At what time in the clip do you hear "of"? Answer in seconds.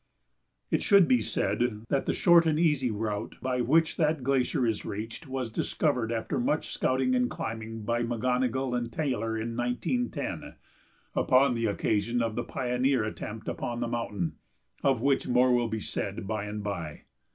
12.23-12.33, 14.81-15.01